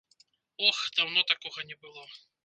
Ох, 0.69 0.79
даўно 0.99 1.23
такога 1.31 1.65
не 1.73 1.77
было! 1.83 2.03